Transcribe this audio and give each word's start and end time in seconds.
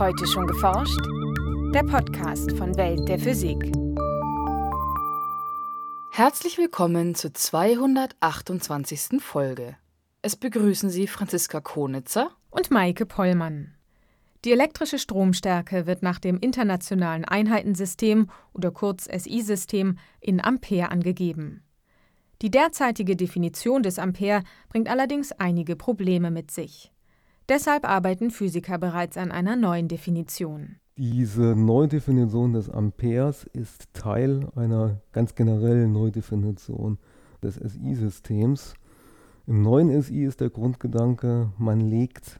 Heute 0.00 0.26
schon 0.26 0.46
geforscht? 0.46 0.98
Der 1.74 1.82
Podcast 1.82 2.52
von 2.56 2.74
Welt 2.78 3.06
der 3.06 3.18
Physik. 3.18 3.70
Herzlich 6.10 6.56
willkommen 6.56 7.14
zur 7.14 7.34
228. 7.34 9.20
Folge. 9.20 9.76
Es 10.22 10.36
begrüßen 10.36 10.88
Sie 10.88 11.06
Franziska 11.06 11.60
Konitzer 11.60 12.30
und 12.48 12.70
Maike 12.70 13.04
Pollmann. 13.04 13.74
Die 14.46 14.52
elektrische 14.52 14.98
Stromstärke 14.98 15.86
wird 15.86 16.02
nach 16.02 16.18
dem 16.18 16.38
Internationalen 16.38 17.26
Einheitensystem 17.26 18.30
oder 18.54 18.70
kurz 18.70 19.04
SI-System 19.04 19.98
in 20.18 20.42
Ampere 20.42 20.90
angegeben. 20.90 21.62
Die 22.40 22.50
derzeitige 22.50 23.16
Definition 23.16 23.82
des 23.82 23.98
Ampere 23.98 24.44
bringt 24.70 24.88
allerdings 24.88 25.32
einige 25.32 25.76
Probleme 25.76 26.30
mit 26.30 26.50
sich. 26.50 26.90
Deshalb 27.50 27.84
arbeiten 27.84 28.30
Physiker 28.30 28.78
bereits 28.78 29.16
an 29.16 29.32
einer 29.32 29.56
neuen 29.56 29.88
Definition. 29.88 30.76
Diese 30.96 31.56
Neudefinition 31.56 32.52
des 32.52 32.70
Amperes 32.70 33.42
ist 33.52 33.92
Teil 33.92 34.48
einer 34.54 35.00
ganz 35.10 35.34
generellen 35.34 35.90
Neudefinition 35.90 36.98
des 37.42 37.56
SI-Systems. 37.56 38.74
Im 39.48 39.62
neuen 39.62 40.00
SI 40.00 40.22
ist 40.26 40.40
der 40.40 40.50
Grundgedanke, 40.50 41.50
man 41.58 41.80
legt 41.80 42.38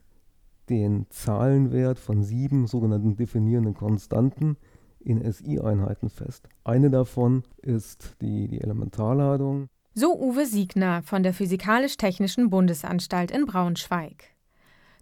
den 0.69 1.07
Zahlenwert 1.11 1.99
von 1.99 2.23
sieben 2.23 2.69
sogenannten 2.69 3.17
definierenden 3.17 3.75
Konstanten 3.75 4.59
in 5.01 5.21
SI-Einheiten 5.29 6.09
fest. 6.09 6.49
Eine 6.63 6.89
davon 6.89 7.43
ist 7.63 8.15
die, 8.21 8.47
die 8.47 8.61
Elementarladung. 8.61 9.67
So 9.93 10.17
Uwe 10.17 10.47
Siegner 10.47 11.03
von 11.03 11.25
der 11.25 11.35
Physikalisch-Technischen 11.35 12.49
Bundesanstalt 12.49 13.33
in 13.33 13.47
Braunschweig. 13.47 14.37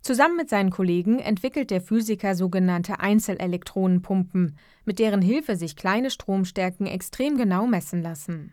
Zusammen 0.01 0.37
mit 0.37 0.49
seinen 0.49 0.71
Kollegen 0.71 1.19
entwickelt 1.19 1.71
der 1.71 1.81
Physiker 1.81 2.35
sogenannte 2.35 3.01
Einzelelektronenpumpen, 3.01 4.57
mit 4.85 4.99
deren 4.99 5.23
Hilfe 5.23 5.57
sich 5.57 5.77
kleine 5.77 6.11
Stromstärken 6.11 6.87
extrem 6.87 7.37
genau 7.37 7.67
messen 7.67 8.03
lassen. 8.03 8.53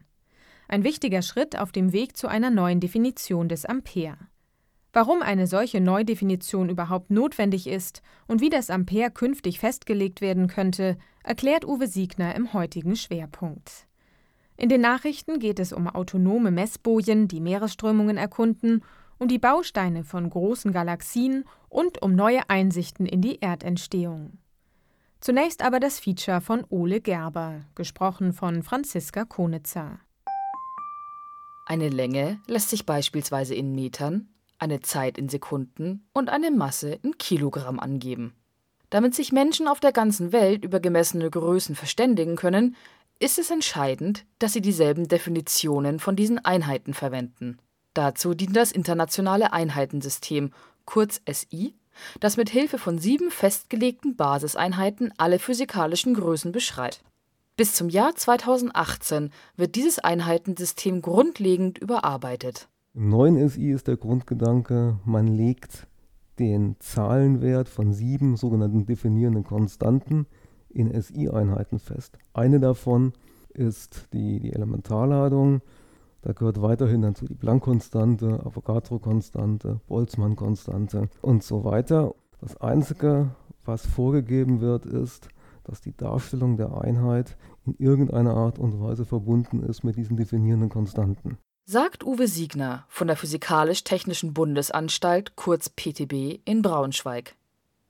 Ein 0.68 0.84
wichtiger 0.84 1.22
Schritt 1.22 1.58
auf 1.58 1.72
dem 1.72 1.94
Weg 1.94 2.18
zu 2.18 2.28
einer 2.28 2.50
neuen 2.50 2.80
Definition 2.80 3.48
des 3.48 3.66
Ampere. 3.66 4.18
Warum 4.92 5.22
eine 5.22 5.46
solche 5.46 5.82
Neudefinition 5.82 6.70
überhaupt 6.70 7.12
notwendig 7.12 7.68
ist 7.68 8.02
und 8.28 8.42
wie 8.42 8.50
das 8.50 8.70
Ampere 8.70 9.12
künftig 9.12 9.60
festgelegt 9.60 10.22
werden 10.22 10.48
könnte, 10.48 10.98
erklärt 11.24 11.66
Uwe 11.66 11.88
Siegner 11.88 12.34
im 12.34 12.54
heutigen 12.54 12.96
Schwerpunkt. 12.96 13.88
In 14.58 14.70
den 14.70 14.80
Nachrichten 14.82 15.40
geht 15.40 15.60
es 15.60 15.74
um 15.74 15.90
autonome 15.90 16.50
Messbojen, 16.50 17.28
die 17.28 17.42
Meeresströmungen 17.42 18.16
erkunden, 18.16 18.84
um 19.18 19.28
die 19.28 19.40
Bausteine 19.40 20.04
von 20.04 20.30
großen 20.30 20.72
Galaxien 20.72 21.46
und 21.70 22.02
um 22.02 22.16
neue 22.16 22.50
Einsichten 22.50 23.06
in 23.06 23.22
die 23.22 23.40
Erdentstehung. 23.40 24.38
Zunächst 25.20 25.64
aber 25.64 25.80
das 25.80 26.00
Feature 26.00 26.42
von 26.42 26.66
Ole 26.70 27.02
Gerber, 27.02 27.62
gesprochen 27.74 28.34
von 28.34 28.62
Franziska 28.62 29.26
Konitzer. 29.26 30.00
Eine 31.66 31.90
Länge 31.90 32.40
lässt 32.48 32.70
sich 32.70 32.86
beispielsweise 32.86 33.56
in 33.56 33.74
Metern, 33.74 34.30
eine 34.60 34.82
Zeit 34.82 35.18
in 35.18 35.30
Sekunden 35.30 36.06
und 36.14 36.30
eine 36.30 36.52
Masse 36.52 37.00
in 37.02 37.18
Kilogramm 37.18 37.80
angeben. 37.80 38.36
Damit 38.92 39.16
sich 39.16 39.32
Menschen 39.32 39.68
auf 39.68 39.80
der 39.80 39.92
ganzen 39.92 40.32
Welt 40.32 40.64
über 40.64 40.80
gemessene 40.80 41.30
Größen 41.30 41.76
verständigen 41.76 42.36
können, 42.36 42.76
ist 43.20 43.40
es 43.40 43.50
entscheidend, 43.50 44.26
dass 44.40 44.54
sie 44.54 44.62
dieselben 44.62 45.08
Definitionen 45.08 46.00
von 46.00 46.16
diesen 46.16 46.44
Einheiten 46.44 46.94
verwenden. 46.94 47.58
Dazu 47.96 48.34
dient 48.36 48.56
das 48.56 48.72
Internationale 48.72 49.54
Einheitensystem, 49.54 50.52
kurz 50.84 51.22
SI, 51.32 51.74
das 52.20 52.36
mit 52.38 52.50
Hilfe 52.50 52.78
von 52.78 53.00
sieben 53.00 53.32
festgelegten 53.32 54.18
Basiseinheiten 54.18 55.14
alle 55.18 55.40
physikalischen 55.40 56.14
Größen 56.14 56.52
beschreibt. 56.52 57.04
Bis 57.56 57.74
zum 57.74 57.88
Jahr 57.88 58.14
2018 58.14 59.32
wird 59.56 59.76
dieses 59.76 60.00
Einheitensystem 60.00 61.02
grundlegend 61.02 61.78
überarbeitet. 61.78 62.68
Im 62.94 63.10
neuen 63.10 63.50
SI 63.50 63.72
ist 63.72 63.88
der 63.88 63.96
Grundgedanke, 63.96 65.00
man 65.06 65.28
legt 65.28 65.88
den 66.38 66.76
Zahlenwert 66.80 67.70
von 67.70 67.94
sieben 67.94 68.36
sogenannten 68.36 68.86
definierenden 68.86 69.46
Konstanten 69.46 70.28
in 70.68 71.02
SI-Einheiten 71.02 71.80
fest. 71.80 72.18
Eine 72.34 72.60
davon 72.60 73.14
ist 73.54 74.08
die, 74.12 74.42
die 74.42 74.52
Elementarladung. 74.52 75.62
Da 76.26 76.34
gehört 76.34 76.60
weiterhin 76.60 77.04
dazu 77.04 77.26
die 77.26 77.36
Planck-Konstante, 77.36 78.42
Avogadro-Konstante, 78.44 79.80
Boltzmann-Konstante 79.88 81.08
und 81.22 81.44
so 81.44 81.64
weiter. 81.64 82.16
Das 82.42 82.60
Einzige, 82.60 83.30
was 83.64 83.86
vorgegeben 83.86 84.60
wird, 84.60 84.88
ist, 84.88 85.28
dass 85.66 85.82
die 85.82 85.96
Darstellung 85.96 86.58
der 86.58 86.82
Einheit 86.82 87.38
in 87.68 87.76
irgendeiner 87.78 88.36
Art 88.36 88.58
und 88.58 88.82
Weise 88.82 89.06
verbunden 89.06 89.62
ist 89.62 89.84
mit 89.84 89.98
diesen 89.98 90.18
definierenden 90.18 90.70
Konstanten 90.70 91.38
sagt 91.68 92.04
Uwe 92.04 92.28
Siegner 92.28 92.86
von 92.90 93.08
der 93.08 93.18
Physikalisch-Technischen 93.18 94.36
Bundesanstalt 94.36 95.36
kurz 95.36 95.70
PTB 95.70 96.40
in 96.46 96.62
Braunschweig. 96.62 97.36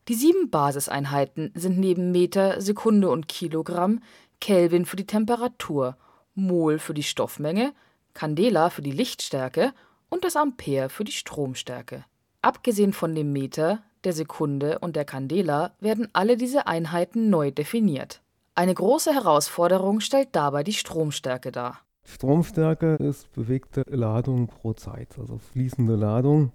Die 0.07 0.13
sieben 0.13 0.49
Basiseinheiten 0.49 1.51
sind 1.55 1.77
neben 1.77 2.13
Meter, 2.13 2.61
Sekunde 2.61 3.09
und 3.09 3.27
Kilogramm 3.27 3.99
Kelvin 4.39 4.85
für 4.85 4.95
die 4.95 5.05
Temperatur, 5.07 5.97
Mol 6.35 6.79
für 6.79 6.93
die 6.93 7.03
Stoffmenge, 7.03 7.73
Candela 8.15 8.71
für 8.71 8.81
die 8.81 8.91
Lichtstärke 8.91 9.73
und 10.09 10.23
das 10.23 10.35
Ampere 10.35 10.89
für 10.89 11.03
die 11.03 11.11
Stromstärke. 11.11 12.03
Abgesehen 12.41 12.93
von 12.93 13.13
dem 13.13 13.31
Meter, 13.31 13.83
der 14.03 14.13
Sekunde 14.13 14.79
und 14.79 14.95
der 14.95 15.05
Candela 15.05 15.75
werden 15.79 16.07
alle 16.13 16.37
diese 16.37 16.65
Einheiten 16.65 17.29
neu 17.29 17.51
definiert. 17.51 18.21
Eine 18.55 18.73
große 18.73 19.13
Herausforderung 19.13 19.99
stellt 19.99 20.29
dabei 20.31 20.63
die 20.63 20.73
Stromstärke 20.73 21.51
dar 21.51 21.85
Stromstärke 22.07 22.95
ist 22.95 23.31
bewegte 23.33 23.83
Ladung 23.87 24.47
pro 24.47 24.73
Zeit, 24.73 25.17
also 25.19 25.39
fließende 25.39 25.95
Ladung. 25.95 26.51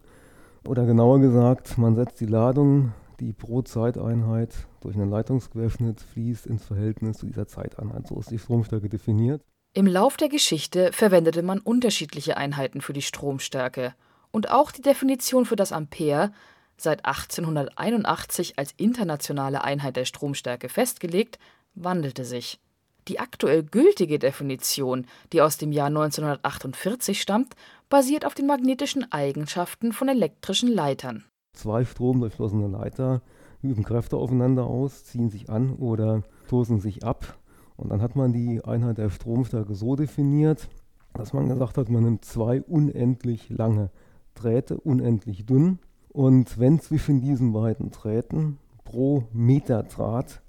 Oder 0.67 0.87
genauer 0.87 1.19
gesagt, 1.19 1.77
man 1.77 1.97
setzt 1.97 2.21
die 2.21 2.27
Ladung, 2.27 2.93
die 3.19 3.33
pro 3.33 3.61
Zeiteinheit 3.63 4.69
durch 4.81 4.95
einen 4.95 5.11
Leitungsquerschnitt 5.11 6.01
fließt, 6.01 6.47
ins 6.47 6.65
Verhältnis 6.65 7.19
zu 7.19 7.27
dieser 7.27 7.47
Zeiteinheit. 7.47 8.07
So 8.07 8.21
ist 8.21 8.31
die 8.31 8.39
Stromstärke 8.39 8.89
definiert. 8.89 9.43
Im 9.73 9.87
Lauf 9.87 10.17
der 10.17 10.29
Geschichte 10.29 10.91
verwendete 10.93 11.45
man 11.45 11.61
unterschiedliche 11.61 12.37
Einheiten 12.37 12.81
für 12.81 12.93
die 12.93 13.03
Stromstärke. 13.03 13.95
Und 14.33 14.51
auch 14.51 14.73
die 14.73 14.83
Definition 14.83 15.47
für 15.47 15.55
das 15.55 15.71
Ampere, 15.71 16.33
seit 16.77 17.05
1881 17.05 18.59
als 18.59 18.73
internationale 18.77 19.63
Einheit 19.63 19.95
der 19.95 20.07
Stromstärke 20.07 20.69
festgelegt, 20.69 21.39
wandelte 21.75 22.25
sich. 22.25 22.59
Die 23.07 23.21
aktuell 23.21 23.63
gültige 23.63 24.19
Definition, 24.19 25.07
die 25.33 25.41
aus 25.41 25.57
dem 25.57 25.71
Jahr 25.71 25.87
1948 25.87 27.21
stammt, 27.21 27.55
basiert 27.89 28.27
auf 28.27 28.35
den 28.35 28.49
magnetischen 28.49 29.11
Eigenschaften 29.13 29.93
von 29.93 30.09
elektrischen 30.09 30.69
Leitern. 30.69 31.25
Zwei 31.53 31.85
stromdurchflossene 31.85 32.67
Leiter 32.67 33.23
üben 33.63 33.85
Kräfte 33.85 34.17
aufeinander 34.17 34.65
aus, 34.65 35.05
ziehen 35.05 35.31
sich 35.31 35.49
an 35.49 35.75
oder 35.75 36.25
stoßen 36.47 36.81
sich 36.81 37.05
ab. 37.05 37.37
Und 37.81 37.89
dann 37.89 38.03
hat 38.03 38.15
man 38.15 38.33
die 38.33 38.63
Einheit 38.63 38.99
der 38.99 39.09
Stromstärke 39.09 39.75
so 39.75 39.97
definiert, 39.97 40.69
dass 41.15 41.33
man 41.33 41.49
gesagt 41.49 41.79
hat, 41.79 41.89
man 41.89 42.05
nimmt 42.05 42.25
zwei 42.25 42.61
unendlich 42.61 43.49
lange 43.49 43.91
Drähte, 44.35 44.79
unendlich 44.79 45.47
dünn. 45.47 45.79
Und 46.11 46.59
wenn 46.59 46.79
zwischen 46.81 47.21
diesen 47.21 47.53
beiden 47.53 47.91
Drähten 47.91 48.59
pro 48.85 49.25
Meter 49.33 49.83
Draht 49.83 50.43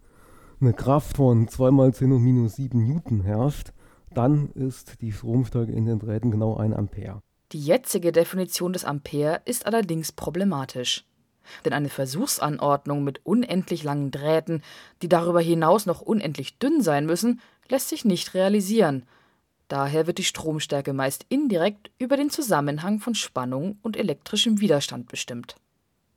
eine 0.60 0.74
Kraft 0.74 1.18
von 1.18 1.48
2 1.48 1.72
mal 1.72 1.94
10 1.94 2.12
hoch 2.12 2.20
minus 2.20 2.58
7 2.58 2.86
Newton 2.86 3.22
herrscht, 3.22 3.72
dann 4.14 4.50
ist 4.50 5.02
die 5.02 5.14
Stromstärke 5.14 5.72
in 5.72 5.86
den 5.86 6.00
Drähten 6.00 6.32
genau 6.32 6.58
1 6.58 6.76
Ampere. 6.76 7.22
Die 7.54 7.62
jetzige 7.62 8.12
Definition 8.12 8.74
des 8.74 8.84
Ampere 8.84 9.42
ist 9.46 9.66
allerdings 9.66 10.12
problematisch. 10.12 11.06
Denn 11.66 11.74
eine 11.74 11.90
Versuchsanordnung 11.90 13.04
mit 13.04 13.26
unendlich 13.26 13.84
langen 13.84 14.12
Drähten, 14.12 14.64
die 15.02 15.10
darüber 15.10 15.42
hinaus 15.42 15.86
noch 15.86 16.02
unendlich 16.02 16.58
dünn 16.58 16.82
sein 16.82 17.06
müssen, 17.06 17.42
lässt 17.70 17.90
sich 17.90 18.06
nicht 18.06 18.34
realisieren. 18.34 19.06
Daher 19.68 20.06
wird 20.06 20.18
die 20.18 20.26
Stromstärke 20.26 20.92
meist 20.92 21.26
indirekt 21.30 21.92
über 21.98 22.18
den 22.18 22.30
Zusammenhang 22.30 23.00
von 23.00 23.16
Spannung 23.16 23.80
und 23.82 23.96
elektrischem 23.96 24.60
Widerstand 24.60 25.08
bestimmt. 25.08 25.56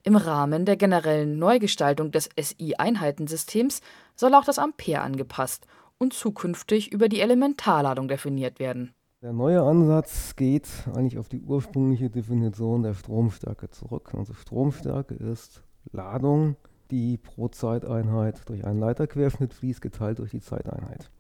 Im 0.02 0.16
Rahmen 0.16 0.66
der 0.66 0.76
generellen 0.76 1.38
Neugestaltung 1.38 2.10
des 2.10 2.28
SI-Einheitensystems 2.37 3.80
soll 4.16 4.34
auch 4.34 4.44
das 4.44 4.58
Ampere 4.58 5.00
angepasst 5.00 5.66
und 5.98 6.12
zukünftig 6.12 6.92
über 6.92 7.08
die 7.08 7.20
Elementarladung 7.20 8.08
definiert 8.08 8.58
werden. 8.58 8.92
Der 9.25 9.32
neue 9.32 9.62
Ansatz 9.62 10.37
geht 10.37 10.69
eigentlich 10.94 11.19
auf 11.19 11.31
die 11.31 11.41
ursprüngliche 11.41 12.11
Definition 12.11 12.82
der 12.82 12.93
Stromstärke 12.93 13.71
zurück. 13.71 14.12
Also 14.15 14.35
Stromstärke 14.35 15.15
ist 15.15 15.62
Ladung, 15.93 16.56
die 16.91 17.17
pro 17.17 17.49
Zeiteinheit 17.49 18.47
durch 18.50 18.67
einen 18.67 18.81
Leiterquerschnitt 18.81 19.55
fließt, 19.55 19.81
geteilt 19.81 20.19
durch 20.19 20.32
die 20.32 20.43
Zeiteinheit. 20.43 21.11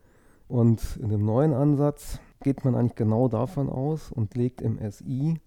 Und 0.48 0.98
in 0.98 1.08
dem 1.08 1.24
neuen 1.24 1.54
Ansatz 1.54 2.20
geht 2.42 2.62
man 2.62 2.74
eigentlich 2.74 2.94
genau 2.94 3.28
davon 3.28 3.70
aus 3.70 4.12
und 4.12 4.34
legt 4.34 4.60
im 4.60 4.78
SI 4.90 5.40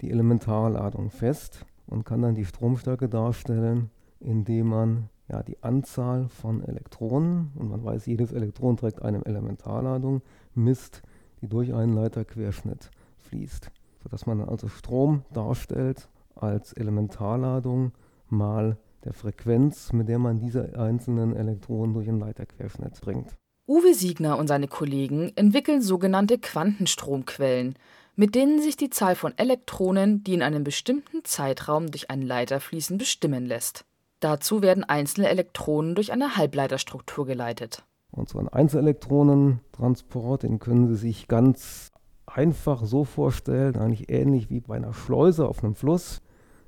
die 0.00 0.10
Elementarladung 0.10 1.08
fest 1.08 1.66
und 1.86 2.04
kann 2.04 2.22
dann 2.22 2.34
die 2.34 2.46
Stromstärke 2.46 3.08
darstellen, 3.08 3.90
indem 4.18 4.66
man 4.66 5.08
ja, 5.28 5.44
die 5.44 5.62
Anzahl 5.62 6.26
von 6.26 6.64
Elektronen, 6.64 7.52
und 7.54 7.70
man 7.70 7.84
weiß, 7.84 8.06
jedes 8.06 8.32
Elektron 8.32 8.76
trägt 8.76 9.02
eine 9.02 9.24
Elementarladung, 9.24 10.20
misst, 10.56 11.02
die 11.42 11.48
durch 11.48 11.74
einen 11.74 11.92
Leiterquerschnitt 11.92 12.90
fließt. 13.18 13.70
Sodass 14.02 14.26
man 14.26 14.40
also 14.40 14.68
Strom 14.68 15.24
darstellt 15.32 16.08
als 16.34 16.72
Elementarladung 16.72 17.92
mal 18.28 18.78
der 19.04 19.12
Frequenz, 19.12 19.92
mit 19.92 20.08
der 20.08 20.18
man 20.18 20.38
diese 20.38 20.78
einzelnen 20.78 21.36
Elektronen 21.36 21.94
durch 21.94 22.08
einen 22.08 22.20
Leiterquerschnitt 22.20 23.00
bringt. 23.00 23.36
Uwe 23.68 23.94
Siegner 23.94 24.38
und 24.38 24.48
seine 24.48 24.68
Kollegen 24.68 25.32
entwickeln 25.36 25.82
sogenannte 25.82 26.38
Quantenstromquellen, 26.38 27.76
mit 28.16 28.34
denen 28.34 28.60
sich 28.60 28.76
die 28.76 28.90
Zahl 28.90 29.14
von 29.14 29.36
Elektronen, 29.38 30.24
die 30.24 30.34
in 30.34 30.42
einem 30.42 30.64
bestimmten 30.64 31.24
Zeitraum 31.24 31.90
durch 31.90 32.10
einen 32.10 32.22
Leiter 32.22 32.60
fließen, 32.60 32.98
bestimmen 32.98 33.46
lässt. 33.46 33.84
Dazu 34.20 34.62
werden 34.62 34.84
einzelne 34.84 35.28
Elektronen 35.28 35.94
durch 35.94 36.12
eine 36.12 36.36
Halbleiterstruktur 36.36 37.26
geleitet. 37.26 37.84
Und 38.12 38.28
so 38.28 38.38
ein 38.38 38.48
Einzelelektronentransport, 38.48 40.42
den 40.42 40.58
können 40.58 40.86
Sie 40.86 40.96
sich 40.96 41.28
ganz 41.28 41.90
einfach 42.26 42.84
so 42.84 43.04
vorstellen, 43.04 43.76
eigentlich 43.76 44.10
ähnlich 44.10 44.50
wie 44.50 44.60
bei 44.60 44.76
einer 44.76 44.92
Schleuse 44.92 45.48
auf 45.48 45.64
einem 45.64 45.74
Fluss. 45.74 46.20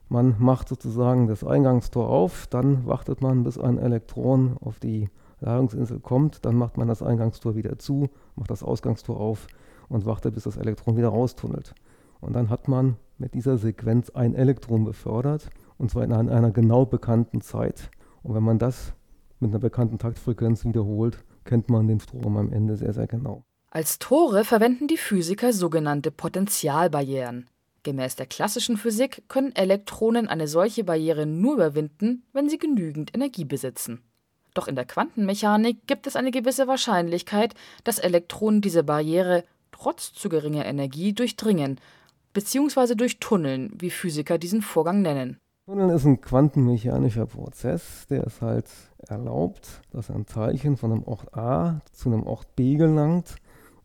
Man 0.09 0.37
macht 0.39 0.69
sozusagen 0.69 1.27
das 1.29 1.45
Eingangstor 1.45 2.09
auf, 2.09 2.47
dann 2.49 2.87
wartet 2.87 3.21
man, 3.21 3.45
bis 3.45 3.59
ein 3.59 3.79
Elektron 3.79 4.57
auf 4.61 4.79
die 4.79 5.11
Ladungsinsel 5.41 6.01
kommt, 6.01 6.45
dann 6.45 6.57
macht 6.57 6.79
man 6.79 6.89
das 6.89 7.03
Eingangstor 7.03 7.55
wieder 7.57 7.79
zu, 7.79 8.09
macht 8.37 8.51
das 8.51 8.63
Ausgangstor 8.63 9.21
auf 9.21 9.47
und 9.89 10.07
wartet, 10.07 10.35
bis 10.35 10.45
das 10.45 10.57
Elektron 10.57 10.97
wieder 10.97 11.09
raustunnelt. 11.09 11.75
Und 12.21 12.35
dann 12.35 12.49
hat 12.49 12.69
man 12.69 12.97
mit 13.19 13.35
dieser 13.35 13.59
Sequenz 13.59 14.11
ein 14.11 14.35
Elektron 14.35 14.85
befördert, 14.85 15.51
und 15.77 15.91
zwar 15.91 16.05
in 16.05 16.13
einer 16.13 16.51
genau 16.53 16.87
bekannten 16.87 17.43
Zeit. 17.43 17.91
Und 18.23 18.35
wenn 18.35 18.43
man 18.43 18.59
das 18.59 18.95
mit 19.41 19.51
einer 19.51 19.59
bekannten 19.59 19.99
Taktfrequenz 19.99 20.65
wiederholt, 20.65 21.25
kennt 21.45 21.69
man 21.69 21.89
den 21.89 22.01
Strom 22.01 22.37
am 22.37 22.53
Ende 22.53 22.77
sehr, 22.77 22.93
sehr 22.93 23.07
genau. 23.07 23.45
Als 23.71 23.99
Tore 23.99 24.45
verwenden 24.45 24.87
die 24.87 24.97
Physiker 24.97 25.53
sogenannte 25.53 26.11
Potentialbarrieren. 26.11 27.49
Gemäß 27.83 28.17
der 28.17 28.27
klassischen 28.27 28.77
Physik 28.77 29.25
können 29.29 29.55
Elektronen 29.55 30.29
eine 30.29 30.49
solche 30.49 30.85
Barriere 30.85 31.27
nur 31.27 31.55
überwinden, 31.55 32.23
wenn 32.33 32.49
sie 32.49 32.59
genügend 32.59 33.15
Energie 33.15 33.45
besitzen. 33.45 34.03
Doch 34.55 34.69
in 34.69 34.77
der 34.77 34.85
Quantenmechanik 34.85 35.87
gibt 35.87 36.07
es 36.07 36.17
eine 36.17 36.31
gewisse 36.31 36.69
Wahrscheinlichkeit, 36.69 37.55
dass 37.83 37.99
Elektronen 37.99 38.61
diese 38.61 38.85
Barriere 38.85 39.45
trotz 39.73 40.13
zu 40.13 40.29
geringer 40.29 40.65
Energie 40.65 41.13
durchdringen 41.13 41.81
bzw. 42.33 42.95
durchtunneln, 42.95 43.73
wie 43.79 43.91
Physiker 43.91 44.39
diesen 44.39 44.63
Vorgang 44.63 45.03
nennen. 45.03 45.39
Tunneln 45.67 45.89
ist 45.89 46.05
ein 46.05 46.21
quantenmechanischer 46.21 47.25
Prozess, 47.25 48.07
der 48.11 48.27
es 48.27 48.43
halt 48.43 48.69
erlaubt, 49.09 49.81
dass 49.93 50.11
ein 50.11 50.27
Teilchen 50.27 50.77
von 50.77 50.93
einem 50.93 51.05
Ort 51.05 51.35
A 51.35 51.81
zu 51.91 52.11
einem 52.11 52.25
Ort 52.25 52.55
B 52.55 52.77
gelangt, 52.77 53.37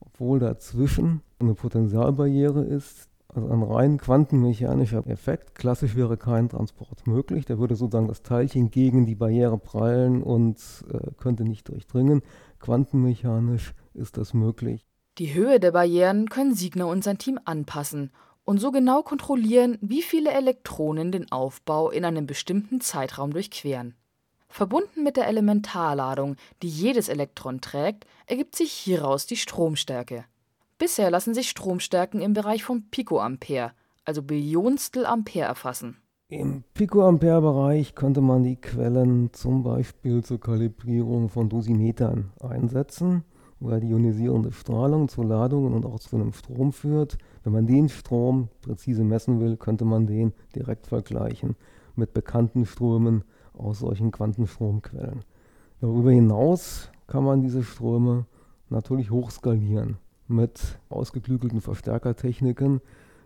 obwohl 0.01 0.39
dazwischen 0.39 1.21
eine 1.39 1.53
Potentialbarriere 1.53 2.65
ist, 2.65 3.07
also 3.29 3.47
ein 3.47 3.63
rein 3.63 3.97
quantenmechanischer 3.97 5.07
Effekt. 5.07 5.55
Klassisch 5.55 5.95
wäre 5.95 6.17
kein 6.17 6.49
Transport 6.49 7.07
möglich. 7.07 7.45
Der 7.45 7.59
würde 7.59 7.77
sozusagen 7.77 8.09
das 8.09 8.23
Teilchen 8.23 8.71
gegen 8.71 9.05
die 9.05 9.15
Barriere 9.15 9.57
prallen 9.57 10.21
und 10.21 10.57
äh, 10.91 11.11
könnte 11.17 11.45
nicht 11.45 11.69
durchdringen. 11.69 12.23
Quantenmechanisch 12.59 13.73
ist 13.93 14.17
das 14.17 14.33
möglich. 14.33 14.85
Die 15.17 15.33
Höhe 15.33 15.61
der 15.61 15.71
Barrieren 15.71 16.27
können 16.27 16.55
Siegner 16.55 16.87
und 16.87 17.05
sein 17.05 17.19
Team 17.19 17.39
anpassen 17.45 18.11
und 18.49 18.57
so 18.57 18.71
genau 18.71 19.03
kontrollieren, 19.03 19.77
wie 19.79 20.01
viele 20.01 20.31
Elektronen 20.31 21.11
den 21.11 21.31
Aufbau 21.31 21.91
in 21.91 22.03
einem 22.03 22.25
bestimmten 22.25 22.81
Zeitraum 22.81 23.31
durchqueren. 23.31 23.93
Verbunden 24.47 25.03
mit 25.03 25.17
der 25.17 25.27
Elementarladung, 25.27 26.35
die 26.63 26.67
jedes 26.67 27.09
Elektron 27.09 27.61
trägt, 27.61 28.07
ergibt 28.25 28.55
sich 28.55 28.71
hieraus 28.71 29.27
die 29.27 29.37
Stromstärke. 29.37 30.25
Bisher 30.79 31.11
lassen 31.11 31.35
sich 31.35 31.47
Stromstärken 31.47 32.21
im 32.21 32.33
Bereich 32.33 32.63
von 32.63 32.89
Picoampere, 32.89 33.73
also 34.03 34.23
Billionstel 34.23 35.05
Ampere, 35.05 35.45
erfassen. 35.45 35.97
Im 36.29 36.63
Picoampere-Bereich 36.73 37.93
könnte 37.93 38.21
man 38.21 38.41
die 38.41 38.55
Quellen 38.55 39.31
zum 39.31 39.61
Beispiel 39.61 40.23
zur 40.23 40.39
Kalibrierung 40.39 41.29
von 41.29 41.49
Dosimetern 41.49 42.31
einsetzen, 42.39 43.23
weil 43.59 43.79
die 43.79 43.89
ionisierende 43.89 44.51
Strahlung 44.51 45.09
zu 45.09 45.21
Ladungen 45.21 45.73
und 45.73 45.85
auch 45.85 45.99
zu 45.99 46.15
einem 46.15 46.33
Strom 46.33 46.71
führt. 46.71 47.17
Wenn 47.43 47.53
man 47.53 47.67
den 47.67 47.89
Strom 47.89 48.49
präzise 48.61 49.03
messen 49.03 49.39
will, 49.39 49.57
könnte 49.57 49.85
man 49.85 50.07
den 50.07 50.33
direkt 50.55 50.87
vergleichen 50.87 51.55
mit 51.95 52.13
bekannten 52.13 52.65
Strömen 52.65 53.23
aus 53.53 53.79
solchen 53.79 54.11
Quantenstromquellen. 54.11 55.23
Darüber 55.81 56.11
hinaus 56.11 56.89
kann 57.07 57.23
man 57.23 57.41
diese 57.41 57.63
Ströme 57.63 58.25
natürlich 58.69 59.11
hochskalieren 59.11 59.97
mit 60.27 60.79
ausgeklügelten 60.89 61.61
Verstärkertechniken, 61.61 62.81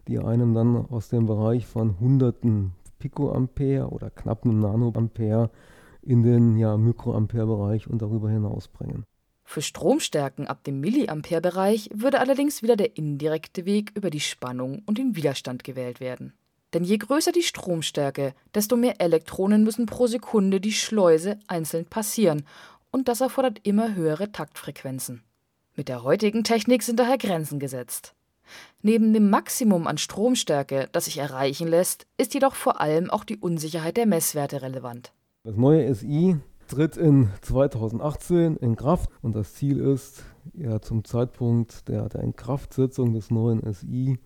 die 0.07 0.19
einem 0.19 0.53
dann 0.53 0.75
aus 0.75 1.09
dem 1.09 1.25
Bereich 1.25 1.65
von 1.65 2.00
hunderten 2.00 2.74
Picoampere 3.00 3.89
oder 3.89 4.09
knapp 4.09 4.45
einem 4.45 4.59
Nanoampere 4.59 5.50
in 6.01 6.24
den 6.24 6.57
ja, 6.57 6.77
Mikroampere-Bereich 6.77 7.89
und 7.89 8.01
darüber 8.01 8.29
hinaus 8.29 8.68
bringen. 8.68 9.03
Für 9.53 9.61
Stromstärken 9.61 10.47
ab 10.47 10.63
dem 10.63 10.79
Milliampere-Bereich 10.79 11.91
würde 11.94 12.19
allerdings 12.19 12.63
wieder 12.63 12.75
der 12.75 12.97
indirekte 12.97 13.65
Weg 13.65 13.91
über 13.94 14.09
die 14.09 14.19
Spannung 14.19 14.81
und 14.88 14.97
den 14.97 15.15
Widerstand 15.15 15.63
gewählt 15.63 16.00
werden. 16.00 16.33
Denn 16.73 16.83
je 16.83 16.97
größer 16.97 17.31
die 17.31 17.44
Stromstärke, 17.44 18.33
desto 18.55 18.75
mehr 18.75 19.00
Elektronen 19.00 19.63
müssen 19.63 19.85
pro 19.85 20.07
Sekunde 20.07 20.59
die 20.59 20.71
Schleuse 20.71 21.38
einzeln 21.45 21.85
passieren, 21.85 22.47
und 22.89 23.07
das 23.07 23.21
erfordert 23.21 23.59
immer 23.61 23.94
höhere 23.94 24.31
Taktfrequenzen. 24.31 25.21
Mit 25.75 25.88
der 25.88 26.01
heutigen 26.01 26.44
Technik 26.44 26.81
sind 26.81 27.00
daher 27.00 27.19
Grenzen 27.19 27.59
gesetzt. 27.59 28.15
Neben 28.81 29.13
dem 29.13 29.29
Maximum 29.29 29.85
an 29.85 30.00
Stromstärke, 30.00 30.89
das 30.94 31.05
sich 31.05 31.19
erreichen 31.19 31.67
lässt, 31.67 32.07
ist 32.17 32.33
jedoch 32.33 32.55
vor 32.55 32.81
allem 32.81 33.11
auch 33.11 33.23
die 33.23 33.38
Unsicherheit 33.38 33.97
der 33.97 34.07
Messwerte 34.07 34.63
relevant. 34.63 35.13
Das 35.44 35.55
neue 35.57 35.94
SI 35.94 36.38
tritt 36.74 36.98
in 36.98 37.30
2018 37.42 38.56
in 38.56 38.75
Kraft 38.75 39.08
und 39.22 39.36
das 39.36 39.54
Ziel 39.54 39.80
ist, 39.80 40.24
ja 40.56 40.81
zum 40.81 41.04
Zeitpunkt 41.04 41.88
der, 41.88 42.10
der 42.10 42.22
Inkraftsetzung 42.22 43.14
des 43.14 43.30
neuen 43.30 43.62
SI 43.72 44.18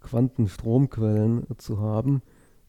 Quantenstromquellen 0.00 1.46
zu 1.56 1.80
haben, 1.80 2.20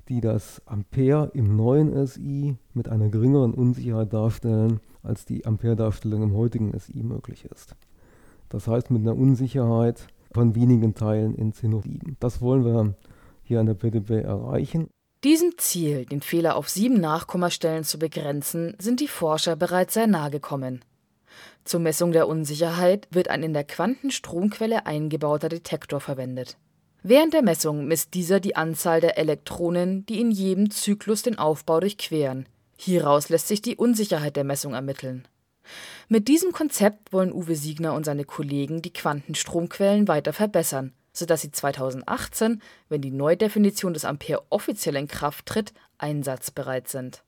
die 0.08 0.22
das 0.22 0.62
Ampere 0.66 1.32
im 1.34 1.54
neuen 1.58 2.08
SI 2.08 2.56
mit 2.74 2.88
einer 2.88 3.10
geringeren 3.10 3.54
Unsicherheit 3.54 4.14
darstellen, 4.14 4.80
als 5.04 5.26
die 5.26 5.46
Ampere-Darstellung 5.46 6.24
im 6.24 6.34
heutigen 6.34 6.72
SI 6.80 7.04
möglich 7.04 7.44
ist. 7.44 7.76
Das 8.48 8.70
heißt 8.70 8.90
mit 8.90 9.02
einer 9.02 9.18
Unsicherheit 9.18 10.08
von 10.32 10.56
wenigen 10.56 10.94
Teilen 10.94 11.36
in 11.36 11.52
Zinnoiden. 11.52 12.16
Das 12.22 12.40
wollen 12.42 12.64
wir 12.64 12.96
hier 13.44 13.60
an 13.60 13.66
der 13.66 13.74
PDB 13.74 14.22
erreichen. 14.22 14.88
Diesem 15.26 15.58
Ziel, 15.58 16.06
den 16.06 16.22
Fehler 16.22 16.56
auf 16.56 16.70
sieben 16.70 17.00
Nachkommastellen 17.00 17.84
zu 17.84 17.98
begrenzen, 17.98 18.76
sind 18.78 19.00
die 19.00 19.08
Forscher 19.08 19.56
bereits 19.56 19.96
sehr 19.96 20.06
nahe 20.06 20.30
gekommen. 20.30 20.86
Zur 21.64 21.80
Messung 21.80 22.12
der 22.12 22.28
Unsicherheit 22.28 23.08
wird 23.10 23.30
ein 23.30 23.42
in 23.42 23.52
der 23.52 23.64
Quantenstromquelle 23.64 24.86
eingebauter 24.86 25.50
Detektor 25.50 26.00
verwendet. 26.00 26.58
Während 27.02 27.34
der 27.34 27.42
Messung 27.42 27.88
misst 27.88 28.14
dieser 28.14 28.40
die 28.40 28.56
Anzahl 28.56 29.02
der 29.02 29.18
Elektronen, 29.18 30.06
die 30.06 30.22
in 30.22 30.30
jedem 30.30 30.70
Zyklus 30.70 31.24
den 31.24 31.40
Aufbau 31.40 31.80
durchqueren. 31.80 32.46
Hieraus 32.78 33.30
lässt 33.30 33.48
sich 33.48 33.64
die 33.64 33.78
Unsicherheit 33.78 34.36
der 34.36 34.44
Messung 34.44 34.76
ermitteln. 34.76 35.28
Mit 36.08 36.28
diesem 36.28 36.52
Konzept 36.52 37.12
wollen 37.14 37.34
Uwe 37.34 37.56
Siegner 37.56 37.96
und 37.96 38.06
seine 38.06 38.26
Kollegen 38.26 38.84
die 38.84 38.94
Quantenstromquellen 38.94 40.08
weiter 40.08 40.34
verbessern, 40.34 40.94
sodass 41.18 41.42
sie 41.42 41.52
2018, 41.52 42.62
wenn 42.90 43.02
die 43.02 43.12
Neudefinition 43.12 43.94
des 43.94 44.06
Ampere 44.06 44.44
offiziell 44.50 44.96
in 44.96 45.08
Kraft 45.08 45.46
tritt, 45.46 45.74
einsatzbereit 45.98 46.88
sind. 46.88 47.24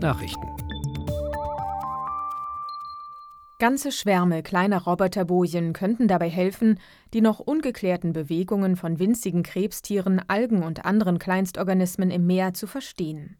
Nachrichten 0.00 0.50
Ganze 3.60 3.92
Schwärme 3.92 4.42
kleiner 4.42 4.84
Roboterbojen 4.84 5.74
könnten 5.74 6.08
dabei 6.08 6.30
helfen, 6.30 6.80
die 7.12 7.20
noch 7.20 7.40
ungeklärten 7.40 8.14
Bewegungen 8.14 8.74
von 8.74 8.98
winzigen 8.98 9.42
Krebstieren, 9.42 10.22
Algen 10.28 10.62
und 10.62 10.86
anderen 10.86 11.18
Kleinstorganismen 11.18 12.10
im 12.10 12.26
Meer 12.26 12.54
zu 12.54 12.66
verstehen. 12.66 13.36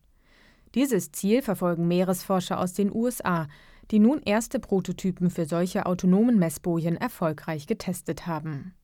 Dieses 0.75 1.11
Ziel 1.11 1.41
verfolgen 1.41 1.89
Meeresforscher 1.89 2.61
aus 2.61 2.75
den 2.75 2.95
USA, 2.95 3.49
die 3.91 3.99
nun 3.99 4.21
erste 4.25 4.61
Prototypen 4.61 5.31
für 5.31 5.47
solche 5.47 5.87
autonomen 5.87 6.39
Messbojen 6.39 6.97
erfolgreich 6.97 7.67
getestet 7.67 8.27
haben. 8.27 8.75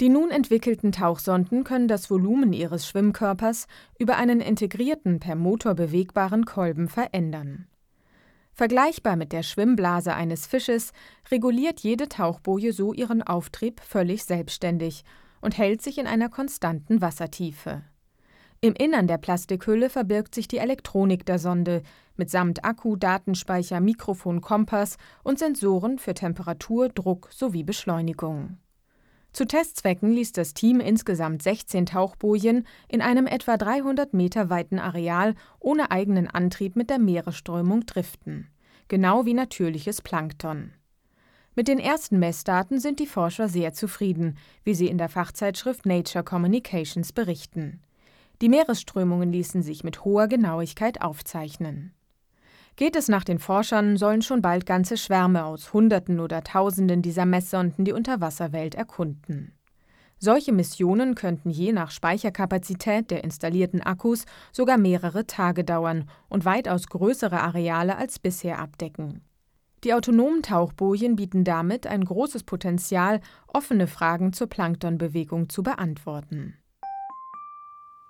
Die 0.00 0.08
nun 0.08 0.30
entwickelten 0.30 0.92
Tauchsonden 0.92 1.64
können 1.64 1.88
das 1.88 2.08
Volumen 2.08 2.52
ihres 2.52 2.86
Schwimmkörpers 2.86 3.66
über 3.98 4.16
einen 4.16 4.40
integrierten 4.40 5.18
per 5.18 5.34
Motor 5.34 5.74
bewegbaren 5.74 6.44
Kolben 6.44 6.88
verändern. 6.88 7.66
Vergleichbar 8.52 9.16
mit 9.16 9.32
der 9.32 9.42
Schwimmblase 9.42 10.14
eines 10.14 10.46
Fisches 10.46 10.92
reguliert 11.30 11.80
jede 11.80 12.08
Tauchboje 12.08 12.72
so 12.72 12.92
ihren 12.92 13.22
Auftrieb 13.22 13.80
völlig 13.80 14.24
selbstständig 14.24 15.04
und 15.40 15.58
hält 15.58 15.82
sich 15.82 15.98
in 15.98 16.06
einer 16.06 16.28
konstanten 16.28 17.00
Wassertiefe. 17.00 17.82
Im 18.60 18.74
Innern 18.74 19.06
der 19.06 19.18
Plastikhülle 19.18 19.88
verbirgt 19.88 20.34
sich 20.34 20.48
die 20.48 20.58
Elektronik 20.58 21.24
der 21.24 21.38
Sonde 21.38 21.82
mitsamt 22.16 22.64
Akku, 22.64 22.96
Datenspeicher, 22.96 23.78
Mikrofon, 23.78 24.40
Kompass 24.40 24.96
und 25.22 25.38
Sensoren 25.38 25.98
für 25.98 26.14
Temperatur, 26.14 26.88
Druck 26.88 27.28
sowie 27.32 27.62
Beschleunigung. 27.62 28.58
Zu 29.32 29.46
Testzwecken 29.46 30.10
ließ 30.12 30.32
das 30.32 30.54
Team 30.54 30.80
insgesamt 30.80 31.42
16 31.42 31.86
Tauchbojen 31.86 32.66
in 32.88 33.00
einem 33.00 33.28
etwa 33.28 33.56
300 33.56 34.12
Meter 34.12 34.50
weiten 34.50 34.80
Areal 34.80 35.36
ohne 35.60 35.92
eigenen 35.92 36.26
Antrieb 36.26 36.74
mit 36.74 36.90
der 36.90 36.98
Meeresströmung 36.98 37.86
driften, 37.86 38.48
genau 38.88 39.24
wie 39.24 39.34
natürliches 39.34 40.02
Plankton. 40.02 40.72
Mit 41.54 41.68
den 41.68 41.78
ersten 41.78 42.18
Messdaten 42.18 42.80
sind 42.80 42.98
die 42.98 43.06
Forscher 43.06 43.48
sehr 43.48 43.72
zufrieden, 43.72 44.36
wie 44.64 44.74
sie 44.74 44.88
in 44.88 44.98
der 44.98 45.08
Fachzeitschrift 45.08 45.86
Nature 45.86 46.24
Communications 46.24 47.12
berichten. 47.12 47.80
Die 48.40 48.48
Meeresströmungen 48.48 49.32
ließen 49.32 49.62
sich 49.62 49.82
mit 49.82 50.04
hoher 50.04 50.28
Genauigkeit 50.28 51.02
aufzeichnen. 51.02 51.92
Geht 52.76 52.94
es 52.94 53.08
nach 53.08 53.24
den 53.24 53.40
Forschern, 53.40 53.96
sollen 53.96 54.22
schon 54.22 54.40
bald 54.40 54.64
ganze 54.64 54.96
Schwärme 54.96 55.44
aus 55.44 55.72
Hunderten 55.72 56.20
oder 56.20 56.44
Tausenden 56.44 57.02
dieser 57.02 57.26
Messsonden 57.26 57.84
die 57.84 57.92
Unterwasserwelt 57.92 58.76
erkunden. 58.76 59.52
Solche 60.20 60.52
Missionen 60.52 61.16
könnten 61.16 61.50
je 61.50 61.72
nach 61.72 61.90
Speicherkapazität 61.90 63.10
der 63.10 63.24
installierten 63.24 63.82
Akkus 63.82 64.24
sogar 64.52 64.78
mehrere 64.78 65.26
Tage 65.26 65.64
dauern 65.64 66.08
und 66.28 66.44
weitaus 66.44 66.86
größere 66.86 67.40
Areale 67.40 67.96
als 67.96 68.20
bisher 68.20 68.60
abdecken. 68.60 69.22
Die 69.84 69.94
autonomen 69.94 70.42
Tauchbojen 70.42 71.16
bieten 71.16 71.44
damit 71.44 71.86
ein 71.86 72.04
großes 72.04 72.44
Potenzial, 72.44 73.20
offene 73.48 73.86
Fragen 73.86 74.32
zur 74.32 74.48
Planktonbewegung 74.48 75.48
zu 75.48 75.62
beantworten. 75.62 76.54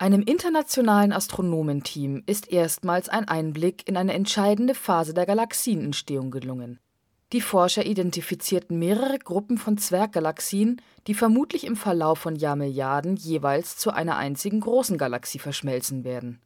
Einem 0.01 0.23
internationalen 0.23 1.13
Astronomenteam 1.13 2.23
ist 2.25 2.53
erstmals 2.53 3.09
ein 3.09 3.27
Einblick 3.27 3.89
in 3.89 3.97
eine 3.97 4.13
entscheidende 4.13 4.77
Phase 4.77 5.13
der 5.13 5.27
Galaxienentstehung 5.27 6.31
gelungen. 6.31 6.79
Die 7.33 7.41
Forscher 7.41 7.85
identifizierten 7.85 8.79
mehrere 8.79 9.19
Gruppen 9.19 9.59
von 9.59 9.77
Zwerggalaxien, 9.77 10.81
die 11.09 11.15
vermutlich 11.15 11.67
im 11.67 11.75
Verlauf 11.75 12.21
von 12.21 12.37
Jahrmilliarden 12.37 13.17
jeweils 13.17 13.77
zu 13.77 13.91
einer 13.91 14.17
einzigen 14.17 14.61
großen 14.61 14.99
Galaxie 14.99 15.41
verschmelzen 15.41 16.05
werden. 16.05 16.41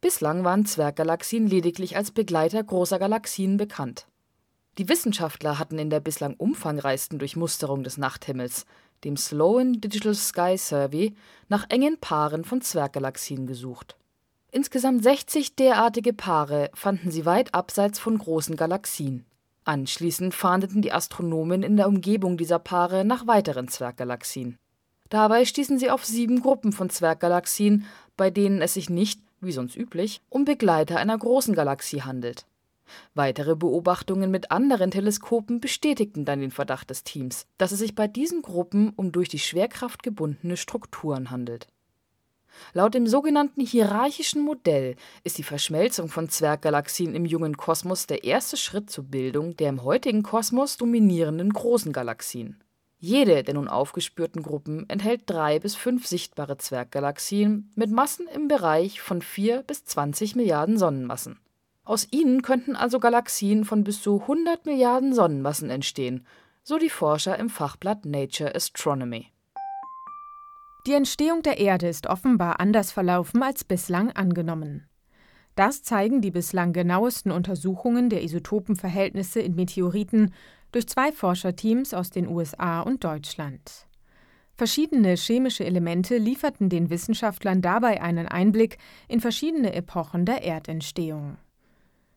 Bislang 0.00 0.42
waren 0.42 0.66
Zwerggalaxien 0.66 1.46
lediglich 1.46 1.96
als 1.96 2.10
Begleiter 2.10 2.62
großer 2.62 2.98
Galaxien 2.98 3.56
bekannt. 3.56 4.08
Die 4.78 4.88
Wissenschaftler 4.88 5.60
hatten 5.60 5.78
in 5.78 5.90
der 5.90 6.00
bislang 6.00 6.34
umfangreichsten 6.34 7.20
Durchmusterung 7.20 7.84
des 7.84 7.98
Nachthimmels 7.98 8.66
dem 9.04 9.16
Sloan 9.16 9.80
Digital 9.80 10.14
Sky 10.14 10.56
Survey, 10.56 11.14
nach 11.48 11.66
engen 11.68 11.98
Paaren 11.98 12.44
von 12.44 12.60
Zwerggalaxien 12.60 13.46
gesucht. 13.46 13.96
Insgesamt 14.52 15.02
60 15.02 15.56
derartige 15.56 16.12
Paare 16.12 16.70
fanden 16.74 17.10
sie 17.10 17.24
weit 17.24 17.54
abseits 17.54 17.98
von 17.98 18.18
großen 18.18 18.56
Galaxien. 18.56 19.24
Anschließend 19.64 20.34
fahndeten 20.34 20.82
die 20.82 20.92
Astronomen 20.92 21.62
in 21.62 21.76
der 21.76 21.86
Umgebung 21.86 22.36
dieser 22.36 22.58
Paare 22.58 23.04
nach 23.04 23.26
weiteren 23.26 23.68
Zwerggalaxien. 23.68 24.56
Dabei 25.08 25.44
stießen 25.44 25.78
sie 25.78 25.90
auf 25.90 26.04
sieben 26.04 26.40
Gruppen 26.40 26.72
von 26.72 26.90
Zwerggalaxien, 26.90 27.86
bei 28.16 28.30
denen 28.30 28.62
es 28.62 28.74
sich 28.74 28.90
nicht, 28.90 29.20
wie 29.40 29.52
sonst 29.52 29.76
üblich, 29.76 30.20
um 30.28 30.44
Begleiter 30.44 30.98
einer 30.98 31.16
großen 31.16 31.54
Galaxie 31.54 32.02
handelt 32.02 32.46
Weitere 33.14 33.56
Beobachtungen 33.56 34.30
mit 34.30 34.50
anderen 34.50 34.90
Teleskopen 34.90 35.60
bestätigten 35.60 36.24
dann 36.24 36.40
den 36.40 36.50
Verdacht 36.50 36.90
des 36.90 37.04
Teams, 37.04 37.46
dass 37.58 37.72
es 37.72 37.78
sich 37.78 37.94
bei 37.94 38.06
diesen 38.06 38.42
Gruppen 38.42 38.92
um 38.96 39.12
durch 39.12 39.28
die 39.28 39.38
Schwerkraft 39.38 40.02
gebundene 40.02 40.56
Strukturen 40.56 41.30
handelt. 41.30 41.66
Laut 42.72 42.94
dem 42.94 43.06
sogenannten 43.06 43.60
hierarchischen 43.60 44.42
Modell 44.42 44.96
ist 45.24 45.38
die 45.38 45.42
Verschmelzung 45.42 46.08
von 46.08 46.28
Zwerggalaxien 46.28 47.14
im 47.14 47.24
jungen 47.24 47.56
Kosmos 47.56 48.06
der 48.06 48.24
erste 48.24 48.56
Schritt 48.56 48.90
zur 48.90 49.04
Bildung 49.04 49.56
der 49.56 49.68
im 49.68 49.84
heutigen 49.84 50.22
Kosmos 50.22 50.76
dominierenden 50.76 51.52
großen 51.52 51.92
Galaxien. 51.92 52.62
Jede 52.98 53.42
der 53.42 53.54
nun 53.54 53.68
aufgespürten 53.68 54.42
Gruppen 54.42 54.88
enthält 54.90 55.22
drei 55.26 55.58
bis 55.58 55.74
fünf 55.74 56.06
sichtbare 56.06 56.58
Zwerggalaxien 56.58 57.70
mit 57.74 57.90
Massen 57.90 58.26
im 58.28 58.46
Bereich 58.46 59.00
von 59.00 59.22
vier 59.22 59.62
bis 59.62 59.84
20 59.86 60.36
Milliarden 60.36 60.76
Sonnenmassen 60.76 61.40
aus 61.84 62.06
ihnen 62.10 62.42
könnten 62.42 62.76
also 62.76 63.00
Galaxien 63.00 63.64
von 63.64 63.84
bis 63.84 64.02
zu 64.02 64.20
100 64.20 64.66
Milliarden 64.66 65.14
Sonnenmassen 65.14 65.70
entstehen, 65.70 66.26
so 66.62 66.78
die 66.78 66.90
Forscher 66.90 67.38
im 67.38 67.48
Fachblatt 67.48 68.04
Nature 68.04 68.54
Astronomy. 68.54 69.28
Die 70.86 70.94
Entstehung 70.94 71.42
der 71.42 71.58
Erde 71.58 71.88
ist 71.88 72.06
offenbar 72.06 72.60
anders 72.60 72.92
verlaufen 72.92 73.42
als 73.42 73.64
bislang 73.64 74.12
angenommen. 74.12 74.88
Das 75.54 75.82
zeigen 75.82 76.22
die 76.22 76.30
bislang 76.30 76.72
genauesten 76.72 77.32
Untersuchungen 77.32 78.08
der 78.08 78.22
Isotopenverhältnisse 78.22 79.40
in 79.40 79.54
Meteoriten 79.56 80.32
durch 80.72 80.88
zwei 80.88 81.12
Forscherteams 81.12 81.92
aus 81.92 82.10
den 82.10 82.28
USA 82.28 82.80
und 82.80 83.04
Deutschland. 83.04 83.86
Verschiedene 84.56 85.16
chemische 85.16 85.64
Elemente 85.64 86.18
lieferten 86.18 86.68
den 86.68 86.90
Wissenschaftlern 86.90 87.62
dabei 87.62 88.00
einen 88.00 88.28
Einblick 88.28 88.78
in 89.08 89.20
verschiedene 89.20 89.74
Epochen 89.74 90.24
der 90.24 90.42
Erdentstehung. 90.42 91.36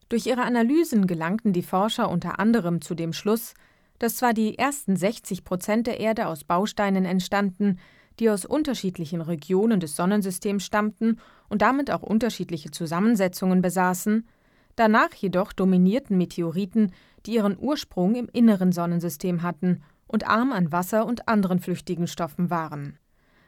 Durch 0.10 0.26
ihre 0.26 0.44
Analysen 0.44 1.08
gelangten 1.08 1.54
die 1.54 1.64
Forscher 1.64 2.10
unter 2.10 2.40
anderem 2.40 2.82
zu 2.82 2.96
dem 2.96 3.14
Schluss, 3.14 3.54
dass 4.00 4.18
zwar 4.18 4.34
die 4.34 4.58
ersten 4.58 4.96
60 4.96 5.44
Prozent 5.44 5.88
der 5.88 6.00
Erde 6.00 6.28
aus 6.28 6.44
Bausteinen 6.44 7.06
entstanden, 7.06 7.80
die 8.20 8.30
aus 8.30 8.46
unterschiedlichen 8.46 9.22
Regionen 9.22 9.80
des 9.80 9.96
Sonnensystems 9.96 10.66
stammten 10.66 11.20
und 11.50 11.62
damit 11.62 11.90
auch 11.92 12.04
unterschiedliche 12.04 12.72
Zusammensetzungen 12.72 13.62
besaßen, 13.62 14.28
danach 14.76 15.14
jedoch 15.14 15.54
dominierten 15.54 16.18
Meteoriten, 16.18 16.92
die 17.26 17.36
ihren 17.36 17.58
Ursprung 17.60 18.16
im 18.16 18.30
inneren 18.32 18.72
Sonnensystem 18.72 19.42
hatten 19.42 19.82
und 20.08 20.28
arm 20.28 20.52
an 20.52 20.72
Wasser 20.72 21.06
und 21.06 21.28
anderen 21.28 21.60
flüchtigen 21.60 22.08
Stoffen 22.08 22.50
waren. 22.50 23.00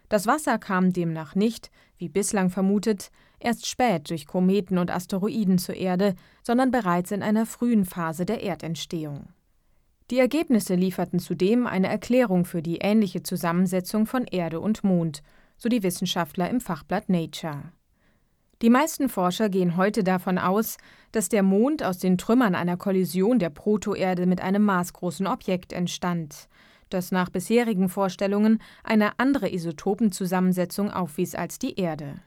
Das 0.10 0.28
Wasser 0.28 0.58
kam 0.58 0.94
demnach 0.94 1.36
nicht, 1.36 1.72
wie 1.98 2.10
bislang 2.10 2.50
vermutet, 2.50 3.12
erst 3.40 3.68
spät 3.68 4.10
durch 4.10 4.28
Kometen 4.28 4.78
und 4.78 4.92
Asteroiden 4.92 5.58
zur 5.58 5.76
Erde, 5.76 6.16
sondern 6.44 6.72
bereits 6.72 7.12
in 7.12 7.24
einer 7.24 7.46
frühen 7.46 7.86
Phase 7.86 8.26
der 8.26 8.44
Erdentstehung. 8.44 9.28
Die 10.12 10.20
Ergebnisse 10.20 10.76
lieferten 10.76 11.20
zudem 11.20 11.66
eine 11.66 11.88
Erklärung 11.88 12.46
für 12.46 12.62
die 12.62 12.78
ähnliche 12.78 13.24
Zusammensetzung 13.24 14.06
von 14.06 14.26
Erde 14.26 14.60
und 14.60 14.84
Mond, 14.84 15.24
so 15.58 15.68
die 15.68 15.82
Wissenschaftler 15.82 16.50
im 16.50 16.62
Fachblatt 16.62 17.10
Nature. 17.10 17.72
Die 18.62 18.70
meisten 18.70 19.10
Forscher 19.10 19.50
gehen 19.50 19.78
heute 19.78 20.04
davon 20.04 20.38
aus, 20.38 20.78
dass 21.12 21.28
der 21.28 21.44
Mond 21.44 21.84
aus 21.84 21.98
den 21.98 22.18
Trümmern 22.18 22.56
einer 22.56 22.78
Kollision 22.78 23.40
der 23.40 23.50
Protoerde 23.50 24.28
mit 24.28 24.42
einem 24.42 24.64
maßgroßen 24.64 25.28
Objekt 25.28 25.74
entstand, 25.74 26.48
das 26.96 27.12
nach 27.12 27.30
bisherigen 27.30 27.90
Vorstellungen 27.90 28.60
eine 28.84 29.20
andere 29.20 29.54
Isotopenzusammensetzung 29.54 30.90
aufwies 30.90 31.36
als 31.36 31.60
die 31.60 31.80
Erde. 31.80 32.22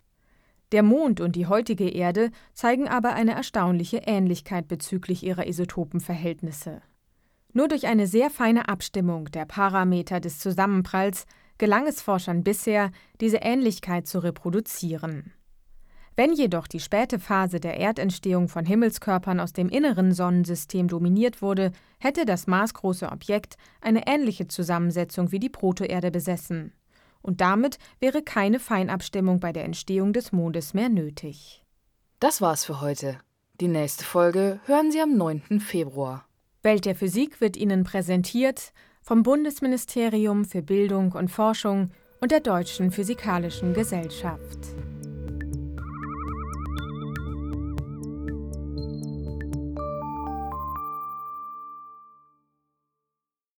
Der 0.70 0.82
Mond 0.82 1.20
und 1.20 1.34
die 1.34 1.46
heutige 1.46 1.88
Erde 1.88 2.30
zeigen 2.52 2.86
aber 2.88 3.14
eine 3.14 3.32
erstaunliche 3.32 4.02
Ähnlichkeit 4.06 4.68
bezüglich 4.68 5.24
ihrer 5.24 5.46
Isotopenverhältnisse. 5.46 6.82
Nur 7.54 7.68
durch 7.68 7.86
eine 7.86 8.06
sehr 8.06 8.28
feine 8.28 8.68
Abstimmung 8.68 9.30
der 9.32 9.46
Parameter 9.46 10.20
des 10.20 10.38
Zusammenpralls 10.38 11.24
gelang 11.56 11.86
es 11.86 12.02
Forschern 12.02 12.44
bisher, 12.44 12.92
diese 13.20 13.38
Ähnlichkeit 13.38 14.06
zu 14.06 14.20
reproduzieren. 14.20 15.32
Wenn 16.18 16.32
jedoch 16.32 16.66
die 16.66 16.80
späte 16.80 17.20
Phase 17.20 17.60
der 17.60 17.76
Erdentstehung 17.76 18.48
von 18.48 18.66
Himmelskörpern 18.66 19.38
aus 19.38 19.52
dem 19.52 19.68
inneren 19.68 20.12
Sonnensystem 20.12 20.88
dominiert 20.88 21.42
wurde, 21.42 21.70
hätte 22.00 22.24
das 22.24 22.48
maßgroße 22.48 23.12
Objekt 23.12 23.54
eine 23.80 24.08
ähnliche 24.08 24.48
Zusammensetzung 24.48 25.30
wie 25.30 25.38
die 25.38 25.48
Protoerde 25.48 26.10
besessen. 26.10 26.72
Und 27.22 27.40
damit 27.40 27.78
wäre 28.00 28.22
keine 28.22 28.58
Feinabstimmung 28.58 29.38
bei 29.38 29.52
der 29.52 29.62
Entstehung 29.62 30.12
des 30.12 30.32
Mondes 30.32 30.74
mehr 30.74 30.88
nötig. 30.88 31.64
Das 32.18 32.40
war's 32.40 32.64
für 32.64 32.80
heute. 32.80 33.20
Die 33.60 33.68
nächste 33.68 34.02
Folge 34.02 34.58
hören 34.64 34.90
Sie 34.90 35.00
am 35.00 35.16
9. 35.16 35.60
Februar. 35.60 36.26
Welt 36.64 36.84
der 36.84 36.96
Physik 36.96 37.40
wird 37.40 37.56
Ihnen 37.56 37.84
präsentiert 37.84 38.72
vom 39.02 39.22
Bundesministerium 39.22 40.44
für 40.44 40.62
Bildung 40.62 41.12
und 41.12 41.30
Forschung 41.30 41.92
und 42.20 42.32
der 42.32 42.40
Deutschen 42.40 42.90
Physikalischen 42.90 43.72
Gesellschaft. 43.72 44.58